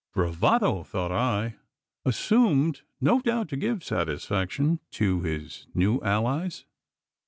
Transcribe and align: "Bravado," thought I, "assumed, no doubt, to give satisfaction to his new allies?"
"Bravado," 0.15 0.81
thought 0.81 1.11
I, 1.11 1.57
"assumed, 2.05 2.81
no 2.99 3.19
doubt, 3.21 3.49
to 3.49 3.55
give 3.55 3.83
satisfaction 3.83 4.79
to 4.93 5.21
his 5.21 5.67
new 5.75 6.01
allies?" 6.01 6.65